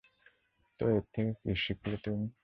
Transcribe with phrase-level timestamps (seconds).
[0.79, 2.25] তো এর থেকে কি শিখলে তুমি?